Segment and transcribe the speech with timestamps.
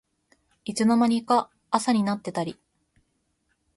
[0.65, 2.59] いつの間にか朝になってたり